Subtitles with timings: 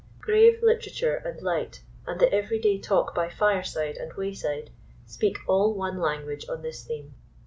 [0.19, 4.71] Grave literature and light, and the every day talk by fireside and wayside,
[5.05, 7.13] speak all one language on this theme.